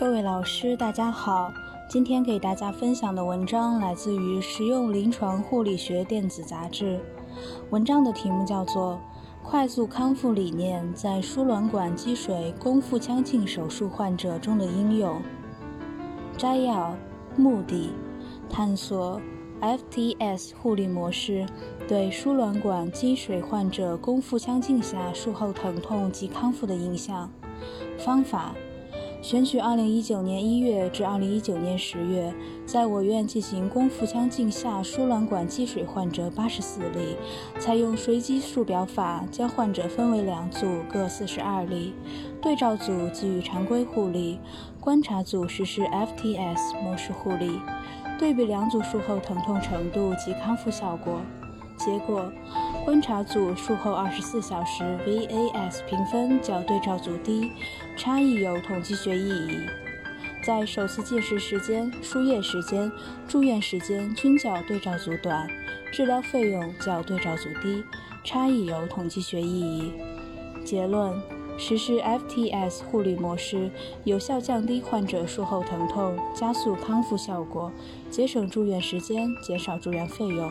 [0.00, 1.52] 各位老师，大家好。
[1.86, 6.96] 今天给大家分享的文章来自于《实用临床护理学电子杂志》，
[7.68, 8.98] 文章的题目叫做
[9.46, 15.16] 《快速康复理念在输卵管积水宫腹腔镜手术患者中的应用》。
[16.34, 16.96] 摘要：
[17.36, 17.90] 目的，
[18.48, 19.20] 探索
[19.60, 21.44] FTS 护理模式
[21.86, 27.30] 对输卵管积水患者宫腹腔镜下术后疼痛及康复的影响。
[27.98, 28.54] 方法。
[29.22, 32.34] 选取2019年1月至2019年10月
[32.64, 37.16] 在我院进行宫腹腔镜下输卵管积水患者84例，
[37.58, 41.94] 采用随机数表法将患者分为两组，各42例。
[42.40, 44.40] 对照组给予常规护理，
[44.80, 47.60] 观察组实施 FTS 模式护理，
[48.18, 51.20] 对比两组术后疼痛程度及康复效果。
[51.76, 52.32] 结果。
[52.84, 57.52] 观察组术后二十四小时 VAS 评分较对照组低，
[57.96, 59.58] 差异有统计学意义。
[60.42, 62.90] 在首次进食时间、输液时间、
[63.28, 65.46] 住院时间均较对照组短，
[65.92, 67.84] 治疗费用较对照组低，
[68.24, 69.92] 差异有统计学意义。
[70.64, 71.20] 结论：
[71.58, 73.70] 实施 FTS 护理模式，
[74.04, 77.70] 有效降低患者术后疼痛，加速康复效果，
[78.10, 80.50] 节省住院时间，减少住院费用。